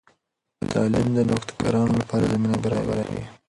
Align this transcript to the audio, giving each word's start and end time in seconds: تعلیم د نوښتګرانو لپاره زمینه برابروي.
تعلیم 0.71 1.07
د 1.15 1.17
نوښتګرانو 1.29 1.93
لپاره 2.01 2.29
زمینه 2.33 2.55
برابروي. 2.63 3.23